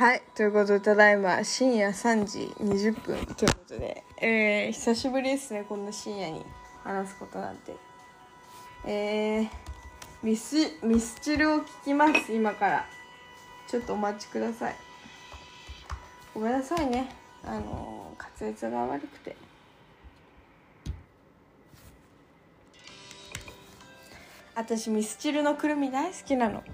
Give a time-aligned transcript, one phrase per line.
[0.00, 0.22] はい。
[0.34, 6.42] ということで、ただいま深夜3時20分ということで、えー、久しぶりですね、こんな深夜に
[6.82, 7.74] 話すことなんて。
[8.86, 9.48] えー、
[10.22, 12.86] ミス、ミスチルを聞きます、今から。
[13.68, 14.74] ちょっとお待ちください。
[16.32, 17.14] ごめんなさいね。
[17.44, 19.36] あのー、滑舌が悪くて。
[24.54, 26.64] 私、ミスチルのくるみ大好きなの。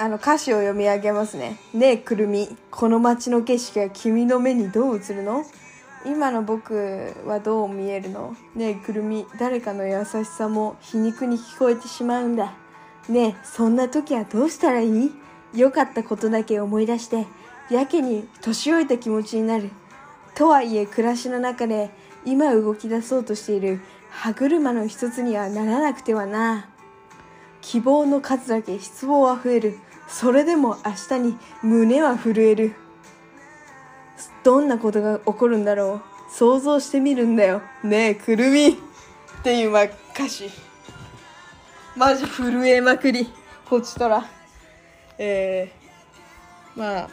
[0.00, 1.58] あの歌詞を読み上げますね。
[1.74, 5.44] ねえくるみ、この街の景色が君の目にどう映るの？
[6.06, 8.34] 今の僕はどう見えるの？
[8.54, 12.54] ねえくるみ、誰かの優しさも皮肉に聞こえてしまうんだ。
[13.10, 15.12] ねえ、そんな時はどうしたらいい？
[15.52, 17.26] 良かったことだけ思い出して、
[17.70, 19.68] やけに年老いた気持ちになる。
[20.34, 21.90] とはいえ暮らしの中で
[22.24, 26.70] 今動き出そうとしている歯車の一つにはならなくてはな。
[27.60, 29.78] 希望の数だけ失望は増える。
[30.10, 32.74] それでも明日に胸は震える。
[34.42, 36.32] どんなことが起こるんだろう。
[36.34, 37.62] 想像してみるんだよ。
[37.84, 38.68] ねえ、くるみ。
[38.68, 38.72] っ
[39.42, 40.50] ていうま歌詞。
[41.96, 43.32] マジ震えまくり。
[43.68, 44.24] こちとら。
[45.16, 47.08] えー、まあ、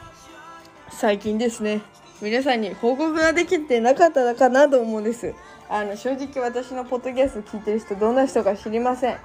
[0.90, 1.82] 最近ですね。
[2.20, 5.36] 皆さんに報告ができてなかったのかなと思うんです。
[5.70, 9.18] あの、正直私のポッドキャスト聞いてる人どんな人か知りません。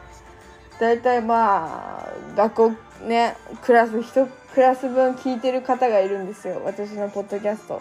[0.78, 6.60] 大体まあ学校ねクラス1クラス分聞いてる方がいるんですよ。
[6.64, 7.80] 私のポッドキャスト。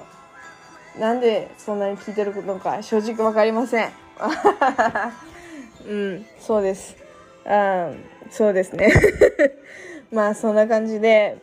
[1.00, 3.92] なんでそんなに聞いてるのか正直分かりません。
[5.88, 6.96] うんそうです。
[7.46, 7.92] あ
[8.30, 8.92] そうですね。
[10.12, 11.38] まあそんな感じで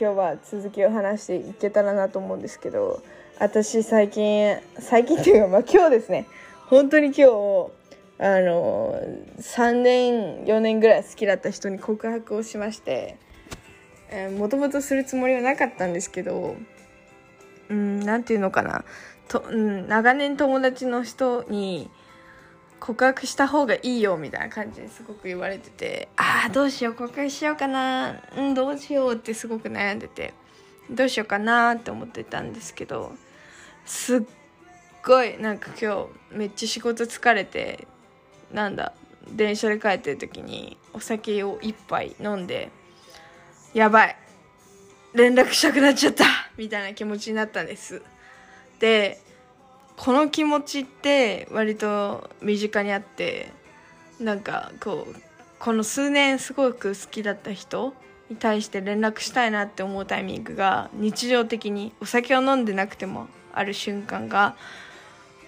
[0.00, 3.02] 今日は続きを話していけたらなと思うんですけど
[3.38, 6.26] 私最近最近っていうかまあ今日ですね。
[6.68, 7.70] 本当に今日
[8.18, 9.00] あの
[9.38, 13.16] 3年4年ぐらい好きだった人に告白をしまして
[14.38, 16.56] もともとするつもりはなかったんですけど
[17.68, 18.84] うん何て言うのかな。
[19.28, 21.90] と、うん、長年友達の人に
[22.78, 28.20] 告白した方がいいよみたいな感じですごく言われててああどうしよう告白しようかな。
[28.36, 30.34] うんどうしようってすごく悩んでて
[30.90, 33.12] どうしようかなって思ってたんですけど
[33.86, 34.22] すっ
[35.04, 37.86] ごいなんか今日めっちゃ仕事疲れて
[38.52, 38.92] なんだ
[39.30, 42.70] 電車で帰ってる時にお酒を一杯飲んで
[43.74, 44.16] やばい
[45.14, 46.24] 連絡したくなっちゃった
[46.56, 48.02] みたいな気持ちになったんです。
[48.78, 49.20] で
[49.96, 53.52] この気持ちって割と身近にあって
[54.18, 55.16] なんかこう
[55.58, 57.94] この数年すごく好きだった人
[58.28, 64.56] に対して連絡したいなって思うタイミングが日常的にお酒を飲んでなくてもある瞬間が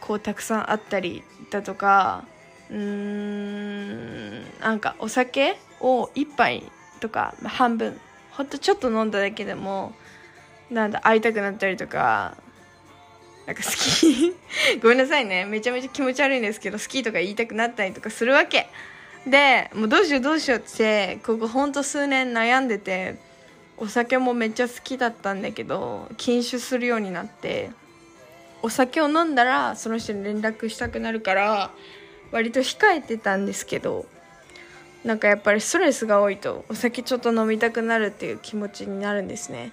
[0.01, 2.25] こうたくさんあったりだとか
[2.71, 6.63] うんなんかお酒を1杯
[7.01, 9.95] とか半分ほんとちょっと飲んだだけでも
[10.71, 12.37] なんだ会いたくなったりとか
[13.47, 14.35] なんか好き？
[14.83, 15.45] ごめんなさいね。
[15.45, 18.69] めちゃめちゃ気持ち悪いんですけど好きとか言いたくなったりとかするわけ。
[19.27, 23.17] でもうどうしようどうしようってここほんと数年悩んでて
[23.77, 27.71] お酒もめっちゃ好きだったんだけど禁酒するようになって
[28.63, 31.71] お酒を飲んだらその人に連絡したくなるから
[32.35, 34.07] 割と控えてたんですけど
[35.05, 39.71] なんかやっぱりストレスが多いとお酒ちょっと飲みたくなるっていう気持ちになるんですね。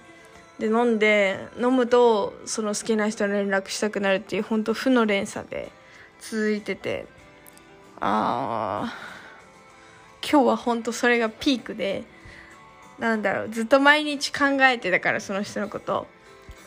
[0.60, 5.72] で飲んで飲むとその好きな人に連絡したくなるっていう本当負の連鎖で
[6.20, 7.06] 続いてて
[7.98, 12.04] あー今日は本当それがピークで
[13.00, 16.06] なんだろうずっと毎日考えてたからその人のこと。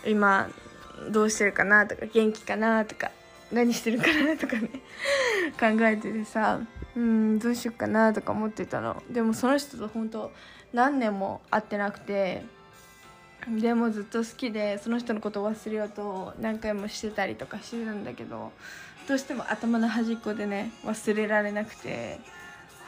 [0.06, 0.50] 今
[1.10, 3.12] どうしてるかなとか元気かなとか。
[3.56, 4.70] 何してるかなとかね
[5.60, 6.60] 考えててさ
[6.96, 9.02] うんどうしようかなとか思ってたの。
[9.10, 10.32] でもその人と本当
[10.74, 12.44] 何年も会ってなくて
[13.48, 18.52] でもずっと好きでその人のことを忘れようと何回もしてたりとかしてたんだけど
[19.08, 22.20] どうしても頭の端っこでね忘れられなくて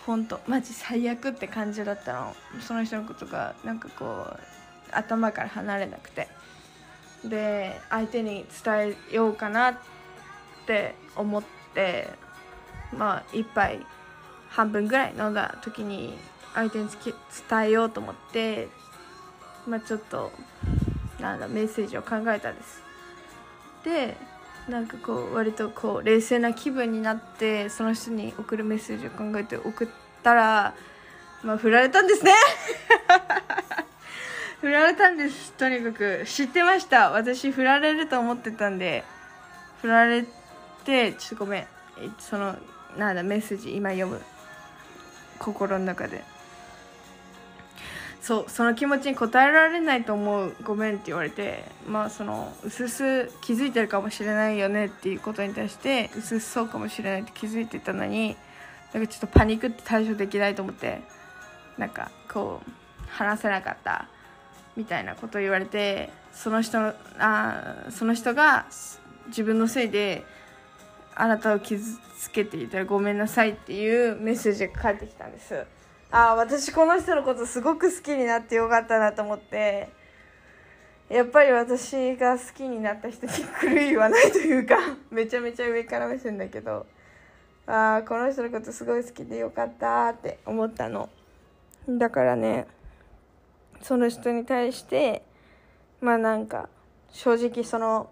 [0.05, 2.35] 本当マジ最悪って感じだったの。
[2.61, 4.39] その人のことがなんかこう
[4.91, 6.27] 頭から離れなくて。
[7.25, 9.96] で相手に伝えようかなって
[10.67, 11.43] って思っ
[11.73, 12.09] て
[12.97, 13.85] まあ一杯
[14.49, 16.17] 半分ぐらい飲んだ時に
[16.53, 16.89] 相手に
[17.49, 18.67] 伝えようと思って
[19.65, 20.31] まあちょっと
[21.21, 22.83] なんだメッセージを考えたんです。
[23.85, 24.17] で
[24.67, 29.87] なんかこう割とこう冷静な気分になってその人に送るメッセージを考えて送っ
[30.21, 30.73] たら
[31.43, 32.33] まあ振られたんですね。
[34.59, 35.53] 振られたんです。
[35.53, 37.11] とにかく知ってました。
[37.11, 39.05] 私振られると思ってたんで
[39.81, 40.25] 振られ
[40.87, 41.67] てちょっとごめん。
[42.17, 42.55] その
[42.97, 44.21] なんだメッセージ今読む。
[45.37, 46.23] 心の中で。
[48.21, 50.55] そうその気持ちに応えられないと思う。
[50.63, 51.65] ごめんって言われて。
[51.87, 54.85] まあそのうすす気づいてるかもしれないよね。
[54.85, 58.37] っていうことに対してうすすそうかもしれないって気づいてたのに
[58.93, 61.01] なんかちょっとパニックって対処できないと思って。
[61.77, 62.71] なんかこう
[63.09, 64.07] 話せなかった。
[64.77, 68.67] みたいなことを言われてその人あその人が
[69.27, 70.23] 自分のせいで
[71.19, 71.83] あなたを傷
[72.19, 75.65] つけていたらごめんなさいっていうメッセージが返ってきたんです。
[76.11, 79.89] ああ私この人のことすごく好きになってよかったなと思って。
[81.09, 83.31] やっぱり私が好きになった人に
[83.61, 84.77] 狂いはないというか
[85.09, 86.85] めちゃめちゃ上から目線だけど。
[87.65, 91.09] ああこの人のことすごい好きでよかったって思ったの。
[91.89, 92.67] だからね
[93.81, 95.23] その人に対して
[95.99, 96.69] まあなんか
[97.11, 98.09] 正直その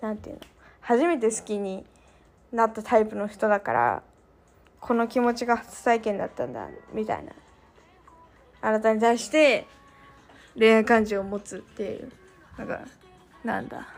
[0.00, 0.51] なんていうの？
[0.82, 1.84] 初めて好きに
[2.52, 4.02] なったタイプの人だから
[4.80, 7.32] この気持ちが初体験だったんだみたいな。
[8.60, 9.66] あなたに対して
[10.56, 12.12] 恋愛感情を持つっていう。
[12.58, 12.80] なんか
[13.42, 13.88] なんだ。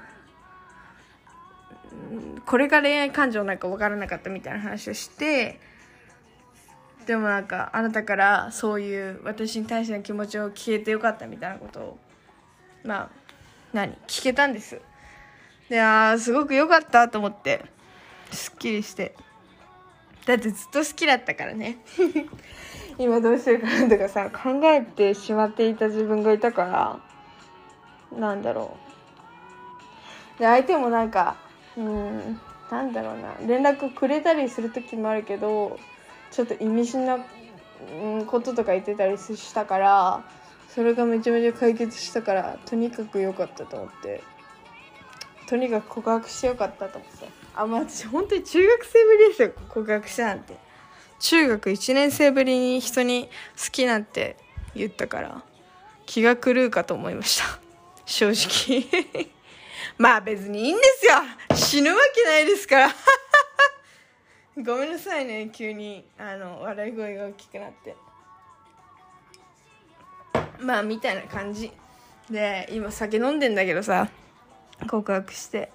[2.46, 5.60] これが恋愛感情なんか分からなかったみたいな話をして
[7.06, 11.98] でもなんかあなたからそういう私に対しての気持ちを聞けてよかったみたいなことを
[12.84, 13.10] まあ
[13.72, 13.92] 何？
[14.06, 14.80] 聞けたんです。
[15.68, 17.64] であすごく良かったと思って。
[18.30, 19.14] すっきりして。
[20.26, 21.78] だってずっと好きだったからね。
[22.98, 27.00] 今どうしてるかなとかさ考えてしまっていた自分がいたか
[28.12, 28.76] らなんだろ
[30.36, 30.40] う。
[30.40, 31.36] で相手もなんか
[31.76, 32.40] うん
[32.70, 33.34] なんだろうな。
[33.46, 35.78] 連絡くれたりする時もあるけど
[36.30, 37.18] ちょっと意味深な、
[38.26, 40.24] こととか言ってたりしたから
[40.68, 44.33] それがめちゃめちゃ解決したからとにかく良かったと思って。
[45.46, 47.28] とにかく告白してよかったと思って。
[47.54, 50.56] あまあ私本当に中学生ぶりですよ告白したなんて。
[51.20, 54.36] 中学1年生ぶりに人に好きなんて
[54.74, 55.42] 言ったから
[56.06, 57.58] 気が狂うかと思いました。
[58.04, 59.30] 正直。
[59.96, 61.12] まあ別にいいんですよ。
[61.54, 62.90] 死ぬわけないですから。
[64.56, 67.96] ごめんなさいね急にあの笑い声が大きくなって。
[70.58, 71.72] まあみたいな感じ。
[72.30, 74.08] で今酒飲んでんだけどさ。
[74.88, 75.70] 告白して。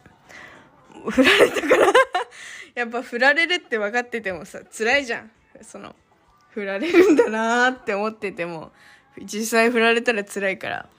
[1.09, 1.93] 振られたから。
[2.75, 5.31] やっぱ振られるって分かっててもさ辛いじゃん。
[5.61, 5.95] その
[6.49, 8.71] 振られるんだなって思ってても
[9.21, 10.89] 実際振られたら辛いから。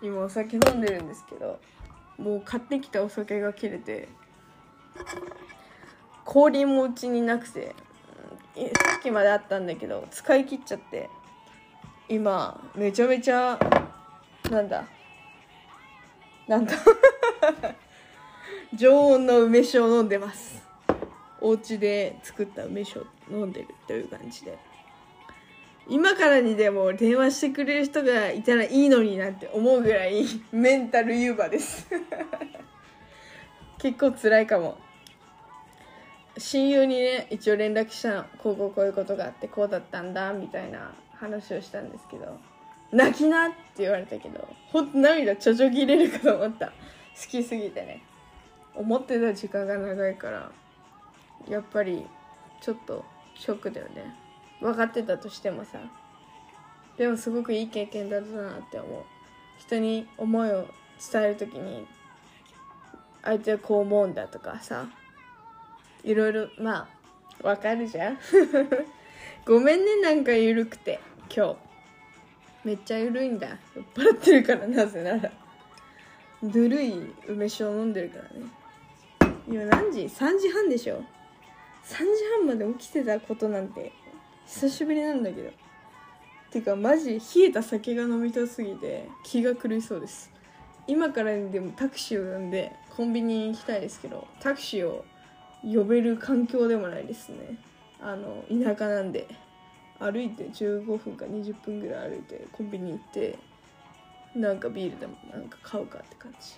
[0.00, 1.58] 今お酒飲んでるんですけど
[2.18, 4.08] もう買ってきたお酒が切れて
[6.24, 7.74] 氷もうちになくて
[8.54, 11.10] さっきまであったんだけど使い切っちゃって
[12.08, 13.58] 今めちゃめちゃ
[14.50, 14.84] なんだ
[16.48, 16.72] なんだ
[18.74, 20.66] 常温の梅酒を飲んでます。
[21.40, 24.58] お家で作った梅酒を飲んでるという感じで。
[25.86, 31.88] 今からにでも電話してくれる人がいたらいいのになって思うぐらいメンタルユーバです。
[33.78, 34.78] 結構辛いかも。
[36.36, 38.24] 親友にね一応連絡したの。
[38.38, 42.38] こうこうこういうことがあってこうだったんだみたいな話をしたんですけど。
[42.90, 46.66] 泣きなって言われたけどほんと涙ちょちょぎれるかと思った。
[46.66, 46.72] 好
[47.28, 48.02] きすぎてね。
[48.74, 50.52] 思ってた時間が長いから
[51.48, 52.06] やっぱり
[52.60, 53.04] ちょっと
[53.34, 54.14] ショックだよね。
[54.60, 55.78] 分かってたとしてもさ。
[56.96, 59.02] でもすごくいい経験だったなって思う。
[59.58, 60.66] 人に思いを
[61.12, 61.86] 伝える時に
[63.22, 64.86] 相手はこう思うんだとかさ。
[66.04, 66.88] いろいろま
[67.42, 68.18] あわかるじゃん。
[69.44, 71.00] ごめんねなんか緩くて
[71.34, 71.67] 今日。
[72.64, 73.48] めっちゃ緩いんだ。
[73.74, 75.30] 酔っ払ってるからなぜなら。
[76.42, 79.32] ぬるい梅酒を飲んでるからね。
[79.48, 80.96] 今何時 ?3 時半でしょ。
[81.84, 82.04] 3時
[82.38, 83.92] 半まで起きてたことなんて
[84.46, 85.50] 久しぶりなんだけど。
[86.50, 90.30] てかマジ冷えた酒が飲みたすぎて気が狂いそうです。
[90.86, 95.04] 今からでもタクシーを呼んでコンビニに行きたいですけどタクシーを
[95.62, 97.56] 呼べる環境でもないですね。
[98.00, 99.26] あの田舎なんで。
[99.98, 103.38] 歩いて15分か20分ぐらい歩いてコンビニ行って
[104.34, 106.56] なんかビールでもなんか買うかって感じ。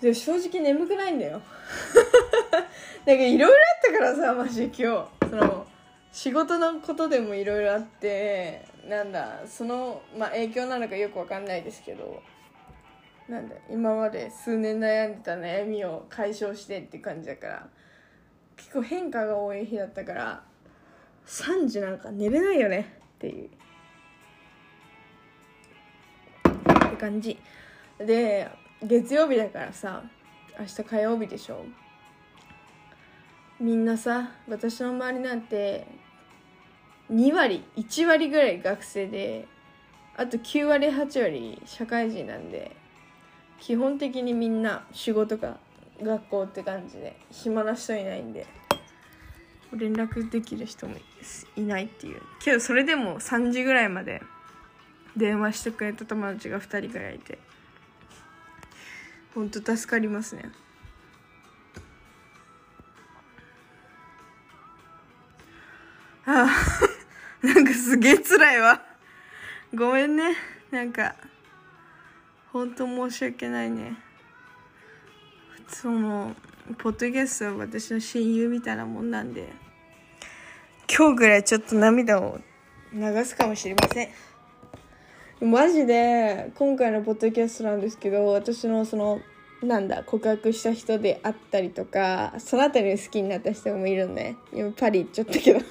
[0.00, 1.42] で正直眠くないんだよ。
[3.04, 5.28] なんかいろいろあったからさマジ今日。
[5.28, 5.66] その
[6.12, 12.20] 仕事のことでもいろいろあってなんだその、まあ、影響なのかよくわかんないですけど
[13.28, 17.68] なんだ今まで数年悩んでた悩みを解消してって感じだから
[18.56, 20.42] 結構変化が多い日だったから
[21.30, 23.48] 3時なんか寝れないよねっていう。
[26.48, 27.38] って感じ。
[27.98, 28.50] で
[28.82, 30.02] 月曜日だからさ
[30.58, 31.64] 明日火曜日でしょ。
[33.60, 35.86] みんなさ私の周りなんて
[37.12, 39.46] 2割1割ぐらい学生で
[40.16, 42.74] あと9割8割社会人なんで
[43.60, 45.58] 基本的にみんな仕事か
[46.02, 48.46] 学校って感じで暇な人いないんで。
[49.72, 50.96] 連絡できる人も
[51.56, 52.20] いないっていう。
[52.40, 54.22] けどそれでも3時ぐらいまで
[55.16, 57.38] 電話してくれた友達が2人ぐらいいて。
[59.34, 60.50] ほんと助かりますね。
[66.26, 66.46] あ
[67.42, 68.82] あ なんかすげえ辛いわ。
[69.72, 70.36] ごめんね。
[70.70, 71.14] なんか
[72.52, 73.96] ほんと申し訳ないね。
[75.68, 76.34] その
[76.78, 79.52] ポッドキャストは私の親友みたいなもんなんで
[80.88, 82.38] 今日ぐらいちょっと涙を
[82.92, 84.08] 流すかもしれません。
[85.40, 89.20] マジで今回のポッドキャストなんですけど私のその
[89.62, 95.60] なんだ告白した人であったりとかその辺り好きになった人もいるんで今パリ行っちゃったけど。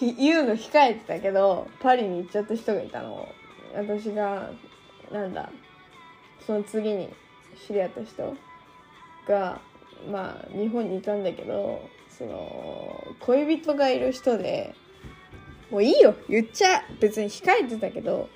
[0.00, 3.28] 言うの控えてたけどパリに行っちゃった人がいたの。
[3.74, 4.50] 私が
[5.10, 5.50] なんだ
[6.46, 7.08] その次に
[7.66, 8.47] 知り合った人。
[9.28, 9.60] が
[10.10, 14.74] まあ日本にいたんだけどその恋人がいる人で
[15.70, 18.28] もういいよ言っちゃ別に控えてたけど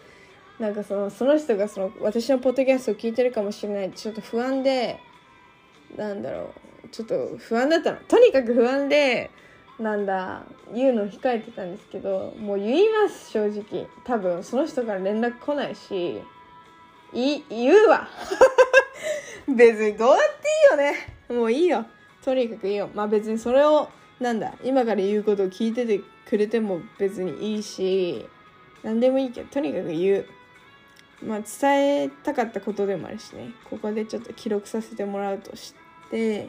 [0.58, 5.00] なんかそのその人がその私のポッドキャストを聞いてるかもしれないちょっと不安で
[5.96, 6.52] なんだろ
[6.84, 7.98] うちょっと不安だったの。
[8.06, 9.30] とにかく不安で
[9.78, 10.42] なんだ
[10.74, 13.86] 言うのを控えてたんですけどもう言います正直。
[14.04, 16.20] 多分その人から連絡来ないし
[17.14, 18.08] い言うわ。
[19.54, 20.96] 別にどうやっていいよね。
[21.28, 21.84] もういいよ。
[22.24, 22.90] とにかくいいよ。
[22.94, 23.88] まあ別にそれを
[24.20, 28.26] なんだ今から言うことを聞いててくれても別にいいし
[28.82, 30.26] 何でもいいけどとにかく言う。
[31.24, 33.52] まあ伝えたかったことでもあるしね。
[33.68, 35.74] ここでちょっと記録させてもらうとし
[36.10, 36.48] て。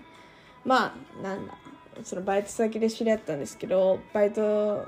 [0.65, 1.53] まあなんだ。
[2.03, 4.85] そのバイト先で知り合ったんですけどバイト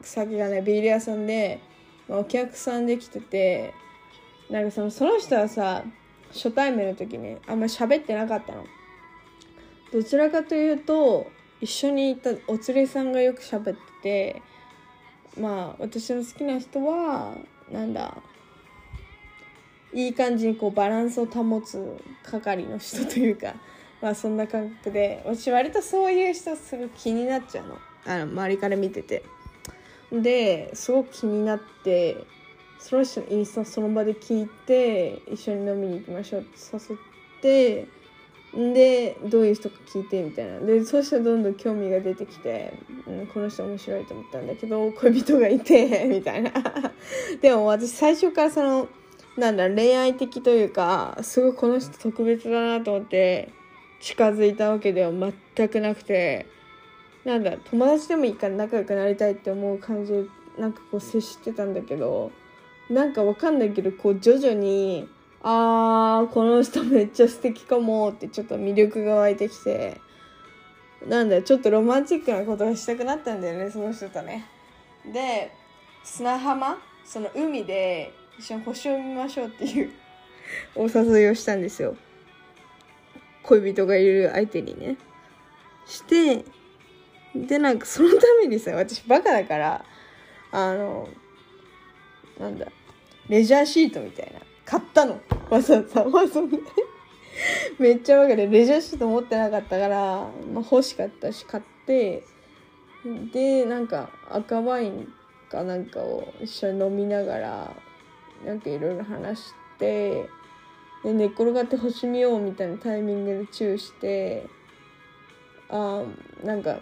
[0.00, 1.60] 先がねビール屋さんで、
[2.08, 3.72] まあ、お客さんで来てて
[4.50, 5.84] なんかそのその人はさ
[6.32, 8.64] 初対面の時ねあんまり喋ってなかったの。
[9.92, 14.42] どちらかというと一緒にいたお連れさんがよく喋ってて
[15.38, 17.34] まあ私の好きな人は
[17.70, 18.16] なんだ
[19.92, 23.54] いい感じにこうバランスを保つ係の人というか
[24.00, 27.78] まあそんな感覚で私割とそういう人すごい気になっちゃうの。
[28.06, 29.22] あの周りから見てて。
[30.12, 32.16] ですごく気になって
[32.80, 36.98] その人のインスタその場で聞いて一緒に飲みに行きましょうって誘っ
[37.40, 37.88] て
[38.52, 40.58] でどういう人か聞いてみたいな。
[40.60, 42.72] でそうしたらどんどん興味が出てきて、
[43.06, 46.50] うん、この人面白いと思ったんだけど恋人がいてみたいな。
[47.40, 48.88] でも私最初からその
[49.36, 53.50] なんだ恋愛的というかすごいこの人特別だなと思って
[54.00, 56.46] 近づいたわけでは全くなくて
[57.24, 60.24] なんだ友達でもいいから仲良くなりたいって思う感じで
[60.58, 62.32] なんかこう接してたんだけど
[62.90, 65.08] なんかわかんないけどこう徐々に
[65.42, 70.00] あーこの人めっちゃ素敵かもってちょっと魅力が湧いてきて
[71.06, 74.44] なんだちょっとロマンチックなことがしたくなったんだよねその人とね。
[75.10, 75.50] で
[76.04, 79.90] 砂浜その海で一緒に星を見ましょうっていう
[80.74, 81.96] お誘いをしたんですよ。
[83.44, 84.96] 恋人がいる相手にね。
[85.86, 86.44] して
[87.34, 89.84] でなんかそのためにさ私バカだから
[90.50, 91.08] あの
[92.38, 92.66] なんだ
[93.30, 94.40] レジャーシートみたいな。
[94.64, 95.20] 買ったの。
[95.48, 96.04] わざわざ。
[97.78, 99.96] めっちゃバカでレジャーシート持ってなかったから、
[100.52, 102.24] まあ、欲しかったし買って。
[103.32, 105.08] でなんか赤ワイン
[105.48, 107.76] かなんかを一緒に飲みながら
[108.44, 110.28] なんかいろいろ話して
[111.02, 114.46] で寝っ転がって星見ようみたいなタイミングでチューして
[115.70, 116.02] あ
[116.44, 116.80] なんか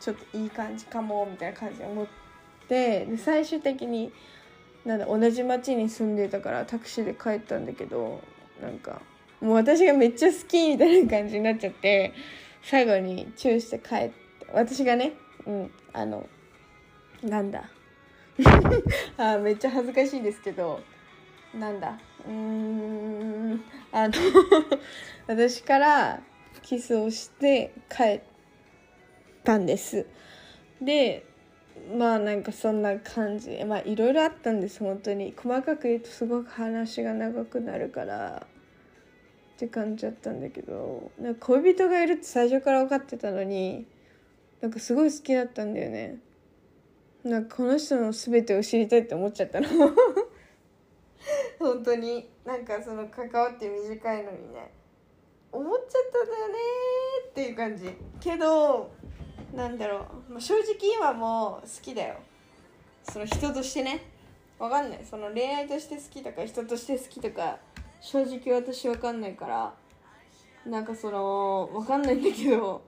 [0.00, 2.06] ちょっといい感じかもみたいな感じで思っ
[2.68, 4.12] てで最終的に
[4.88, 8.22] なんだ同じ町に住んでたからタクシーで帰ったんだけど
[8.62, 9.02] なんか
[9.38, 12.14] もう私がめっちゃ好きみたいな感じになっちゃって
[12.62, 14.14] 最後にチューして帰って
[14.54, 15.12] 私がね
[15.46, 16.26] うんあの
[17.22, 17.68] なんだ。
[19.18, 20.80] あめっちゃ恥ずかしいですけど
[21.54, 21.98] なんだ。
[22.26, 24.14] うーんあの
[25.28, 26.22] 私から
[26.62, 28.20] キスをして帰っ
[29.44, 30.06] たんです。
[30.80, 31.26] で
[31.96, 33.64] まあなんかそんな感じ。
[33.64, 35.34] まあいろいろあったんです本当に。
[35.36, 38.46] 細かく言うとすごく話が長くなるから。
[39.56, 41.10] って感じだったんだけど。
[41.18, 43.86] なんか恋人がいるって最初から分かってたのに
[44.60, 46.18] なんかすごい好きだったんだよね。
[47.24, 49.68] なんかこの人の全てを知りたいって思っちゃったの。
[51.58, 52.30] 本当に。
[52.44, 54.72] なんかその関わって短いのにね。
[55.50, 56.54] 思っちゃったんだよね
[57.30, 57.90] っていう感じ。
[58.20, 58.90] けど
[59.54, 62.16] なんだろう、まあ、正直今も好きだよ。
[63.02, 64.04] その人としてね。
[64.58, 65.04] わかんない。
[65.08, 67.58] その恋愛として好きとか人として好きとか
[68.00, 69.74] 正直私わかんないから。
[70.66, 72.82] なんかそのわかんないんだけど。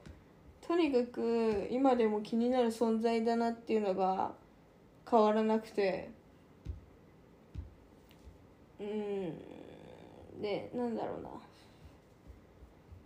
[0.66, 4.32] とにかく今でも気になる存在だなっていうのが
[5.10, 6.10] 変わらなくて。
[8.78, 10.40] うん。
[10.40, 11.30] でなんだろうな。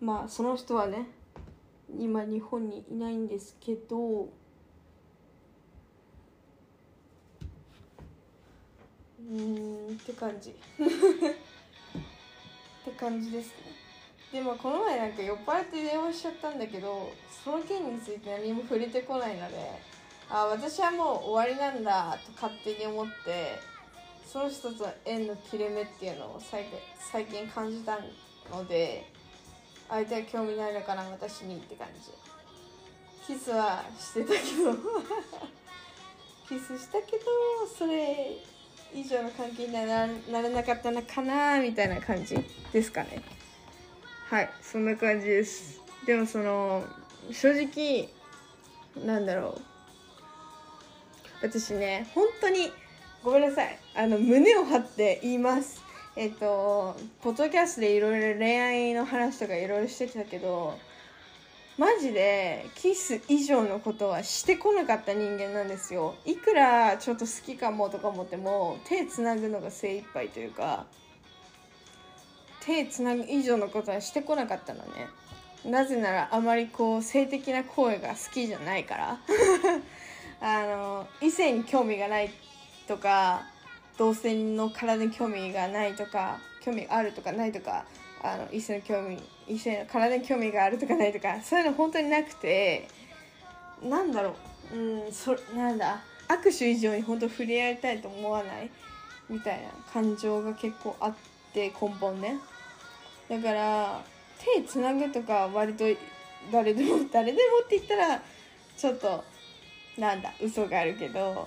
[0.00, 1.08] まあその人はね
[1.88, 4.28] 今日本にいないんですけど
[9.30, 10.50] うんって感じ。
[10.54, 10.54] っ
[12.84, 13.54] て感じですね。
[14.32, 17.12] でもこの前なんか酔っ払って電話しちゃったんだけど
[17.44, 19.80] その件について何も触れてこないので
[20.28, 23.60] あ私はもう終わりなんだと勝手に思って
[24.26, 26.66] その人と縁の切れ目っていうのを最
[27.26, 28.00] 近感じた
[28.50, 29.08] ので
[29.88, 32.10] 相手は興味ないのかな私にって感じ。
[33.26, 34.74] キスはしてたけど。
[36.48, 37.24] キスしたけど
[37.66, 38.36] それ
[38.94, 42.36] 以上の関係にはなならなかったのかなみたいな感じ
[42.72, 43.22] ですかね。
[44.28, 45.80] はいそんな感じです。
[46.06, 46.84] でもその
[47.32, 48.08] 正直
[49.04, 49.62] なんだろう。
[51.42, 52.72] 私ね本当に
[53.22, 53.78] ごめんなさい。
[53.94, 55.83] あの胸を張って言います。
[56.16, 60.78] えっとポッドキャストでいろいろ恋愛の話とかいろいろしてたけど
[61.76, 66.14] マジでキス以上のことはしてこなかった人間なんですよ。
[66.25, 70.87] いくらちょっと好きかもとか思っても手つなぐのが精一杯というか
[72.61, 75.09] 手つなぐ以上のことはしてこなかったのね。
[75.64, 79.18] なぜならあまりこう性的な声が好きじゃないから。
[80.40, 82.30] あの異性に興味がない
[82.87, 83.47] とか
[83.96, 87.84] 同性の体に興味がないとか興味があるとかないとか
[88.22, 92.88] あの異性の興味異性の体に興味があるとかないとかそういうの本当になくて
[93.82, 94.34] なんだろ
[94.72, 94.76] う。
[94.76, 96.00] うんそなんだ。
[96.26, 98.71] 握手以上に本当触れ合いたいと思わない？
[99.28, 101.14] みたいな感情が結構あっ
[101.52, 102.38] て根本ね。
[103.28, 104.02] だから
[104.56, 105.84] 手つなぐとか割と
[106.50, 108.23] 誰でも誰でもって言ったら
[108.76, 109.23] ちょっと
[109.99, 111.47] なんだ嘘があるけど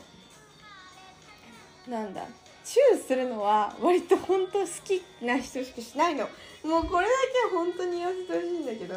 [1.90, 2.26] なんだ。
[2.64, 6.26] チューするのは割と本当好きな人しかしないの。
[6.64, 7.14] もうこれだ
[7.50, 8.96] けは本当に言わせてほしいんだけど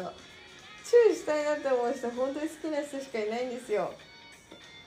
[0.83, 3.91] チューしたいなって思う人本当に好きな人しかいないんですよ。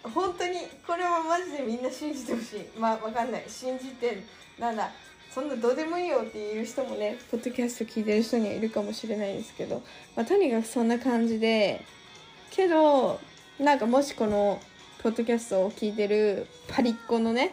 [0.03, 0.53] 本当に
[0.87, 2.79] これはマジでみんな信じてほしい。
[2.79, 3.45] まあわかんない。
[3.49, 4.23] 信じて
[4.59, 4.91] なんだ。
[5.35, 9.83] そんなどうでもいいよっていう人もねポッドキャスト聞いてる人にはいるかもしれないですけど、
[10.15, 11.85] まあ、とにかくそんな感じで
[12.53, 13.19] けど
[13.59, 14.61] なんかもしこの
[15.03, 17.53] ポッドキャストを聞いてるパリッコのね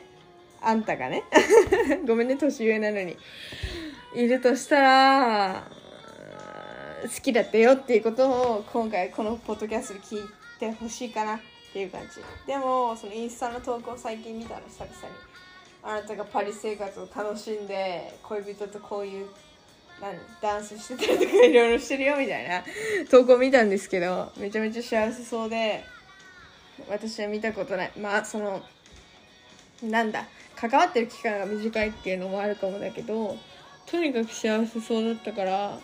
[0.61, 1.23] あんたがね。
[2.07, 3.17] ごめんね年上なのに。
[4.13, 5.63] いるとしたら
[7.03, 11.35] 好きだったよっていうことを今回このポッドキャストで聞いてほしいかな。
[11.35, 11.39] っ
[11.73, 12.21] ていう感じ。
[12.45, 15.31] でもそのインスタの投稿最近見たの久々に。
[15.83, 19.27] あなたがパリ生活を楽しんで恋人とこういう
[19.99, 22.63] なんダンスしてたりとかいろいろしてるよみたいな。
[23.09, 25.83] 投稿見たんですけどめちゃめちゃ幸せそうで
[26.89, 27.91] 私は見たことない。
[27.97, 28.61] まあその
[29.81, 30.27] なんだ
[30.61, 33.35] 関わってる期間が短いっていうのもあるかもだけど
[33.87, 35.79] とにかく幸せそうだったから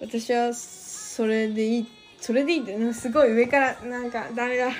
[0.00, 1.86] 私はそれでいい
[2.20, 4.70] それでいいってすごい上からなんかダメだ。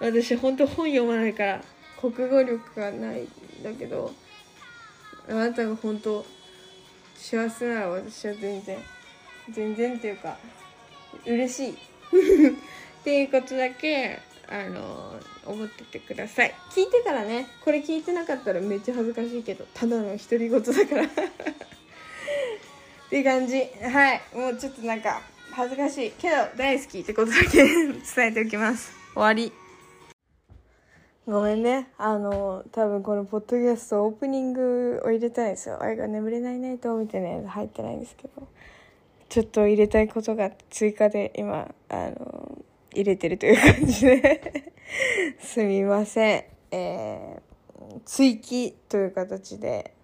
[0.00, 1.60] 私本当本読まないから
[2.00, 3.28] 国語力がないん
[3.62, 4.12] だけど
[5.28, 6.24] あなたが本当
[7.14, 8.78] 幸せなら私は全然
[9.50, 10.38] 全然っていうか
[11.26, 11.72] 嬉しい。
[13.00, 14.18] っていうことだけ
[14.50, 15.14] あの
[15.46, 16.54] 思っててください。
[16.70, 21.04] 聞いてたらねこれ聞いてなかったらめっちゃ恥ずかしいけどただの独り言だから。
[21.06, 21.08] っ
[23.10, 23.58] ていう感じ。
[23.58, 24.20] はい。
[24.34, 28.92] もうちょっとなんか恥ずかしいけど大好きってことだけ 伝えておきます。
[29.14, 29.52] 終わり。
[31.26, 31.88] ごめんね。
[31.96, 35.80] あの多分このポッドキャストオープニングを入れたいんですよ。
[35.80, 38.48] 愛が眠れないナイトみたいなやつ入ってないんですけど。
[39.30, 42.49] ちょっと入れたいことが追加で今あの
[42.92, 44.64] 入れてるという感じで
[45.38, 46.44] すみません。
[46.72, 49.94] えー、追記という形で、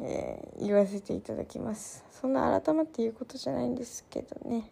[0.00, 2.04] えー、言わせていただきます。
[2.10, 4.70] そんな改まって言うことじゃないんですけどね。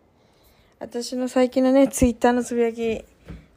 [0.78, 3.04] 私の最近のね、ツイッターのつぶやき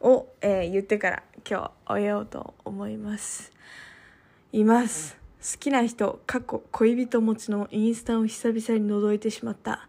[0.01, 3.51] を、えー、言ってから今日終えようと思います。
[4.51, 5.17] います。
[5.41, 9.87] 好きな人、過去恋人持ちのインスタを久々に覗いてしまった。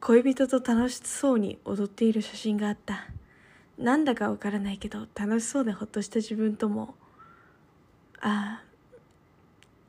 [0.00, 3.08] 恋人と楽しそうに踊っている写真があった。
[3.78, 6.94] なんだかわからないけど楽しそうでほっとした自分とも
[8.20, 8.62] あ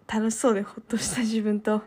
[0.08, 1.82] あ楽しそうでほっとした自分と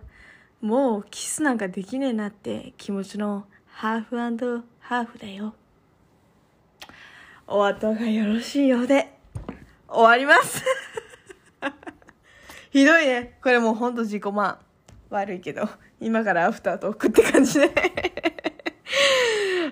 [0.61, 5.55] もうキスなんかできねえなって気持ちのハーフハーフだよ。
[7.49, 9.13] お後がよろしいようで、
[9.89, 10.63] 終わります
[12.71, 13.39] ひどいね。
[13.43, 14.59] これもうほんと自己満。
[15.11, 15.69] 悪いけど、
[16.01, 17.71] 今からアフタートークって感じで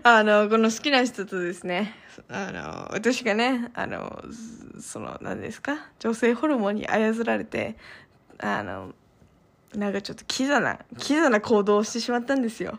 [0.02, 1.94] あの、この好きな人とですね、
[2.28, 4.22] あの、私がね、あの、
[4.80, 5.86] その、何ですか？
[5.98, 7.76] 女性ホルモンに操られて、
[8.38, 8.94] あの、
[9.74, 12.78] なんかちょっとキザな、キザな行動をしてしまったんですよ。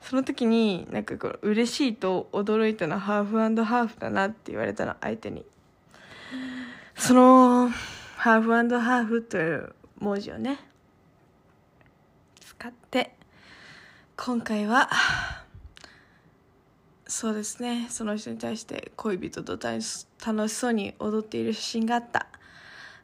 [0.00, 5.44] その時に、なんかこう、嬉しいと驚いたのはハーフハーフだなって言われたの、相手に。
[6.96, 7.70] その、
[8.16, 10.58] ハーフハーフという文字をね、
[12.40, 13.14] 使って、
[14.16, 14.88] 今回は、
[17.08, 22.26] そうですねその人に対して恋人と楽しそうに踊っている写真があった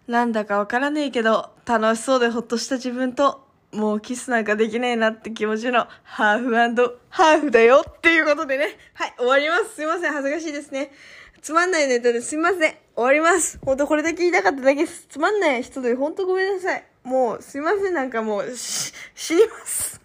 [0.08, 6.54] なんだかわからねえけど楽しそうでほっとした自分ともうキスなんかできねえなって気持ちのハーフ
[7.08, 8.76] ハーフだよっていうことでね。
[8.92, 9.76] はい、終わります。
[9.76, 10.92] すいません、恥ずかしいですね。
[11.40, 12.76] つまんないネタですいません。
[12.94, 13.58] 終わります。
[13.64, 15.06] ほんとこれだけ言いたかっただけです。
[15.08, 16.84] つまんない人でほんとごめんなさい。
[17.02, 18.92] もうすいません、なんかもう、死
[19.34, 20.01] にます。